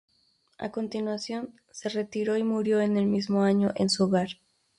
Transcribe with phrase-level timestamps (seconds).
[0.57, 4.29] A continuación, se retiró y murió en el mismo año en su hogar.